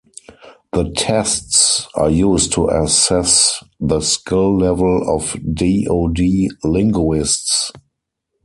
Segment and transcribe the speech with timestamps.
[0.73, 7.71] The tests are used to assess the skill level of DoD linguists.